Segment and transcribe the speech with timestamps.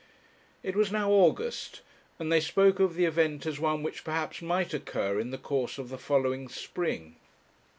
[0.63, 1.81] It was now August,
[2.17, 5.77] and they spoke of the event as one which perhaps might occur in the course
[5.77, 7.17] of the following spring.